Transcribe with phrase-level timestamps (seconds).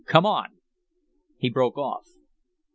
[0.07, 0.47] Come on!"
[1.37, 2.07] He broke off.